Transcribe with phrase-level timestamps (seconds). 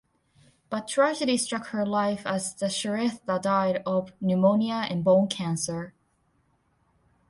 [0.71, 5.93] But tragedy struck her life as the Shrestha died of pneumonia and bone cancer.